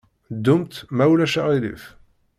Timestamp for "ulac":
1.11-1.35